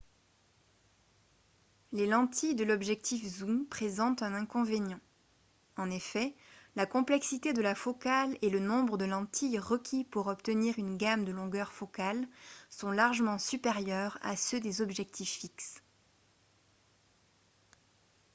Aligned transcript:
les 1.91 2.07
lentilles 2.07 2.55
de 2.55 2.63
l'objectif 2.63 3.23
zoom 3.23 3.67
présentent 3.67 4.23
un 4.23 4.33
inconvénient 4.33 4.99
en 5.77 5.91
effet 5.91 6.33
la 6.75 6.87
complexité 6.87 7.53
de 7.53 7.61
la 7.61 7.75
focale 7.75 8.35
et 8.41 8.49
le 8.49 8.57
nombre 8.59 8.97
de 8.97 9.05
lentilles 9.05 9.59
requis 9.59 10.03
pour 10.05 10.25
obtenir 10.25 10.79
une 10.79 10.97
gamme 10.97 11.23
de 11.23 11.31
longueurs 11.31 11.71
focales 11.71 12.27
sont 12.71 12.89
largement 12.89 13.37
supérieurs 13.37 14.17
à 14.23 14.35
ceux 14.35 14.59
des 14.59 14.81
objectifs 14.81 15.29
fixes 15.37 15.83